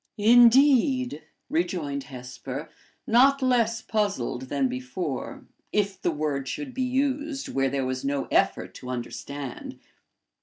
"Indeed!" 0.17 1.21
rejoined 1.47 2.05
Hesper, 2.05 2.71
not 3.05 3.43
less 3.43 3.83
puzzled 3.83 4.49
than 4.49 4.67
before, 4.67 5.45
if 5.71 6.01
the 6.01 6.09
word 6.09 6.47
should 6.47 6.73
be 6.73 6.81
used 6.81 7.49
where 7.49 7.69
there 7.69 7.85
was 7.85 8.03
no 8.03 8.25
effort 8.31 8.73
to 8.73 8.89
understand. 8.89 9.77